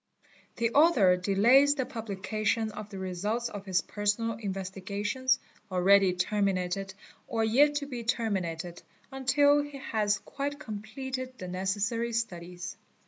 [0.57, 5.37] The author delays the publication of the results of his personal— investigations
[5.71, 6.95] (already terminated
[7.27, 12.77] or yet to be terminated) until he has_ quite completed the necessary studies.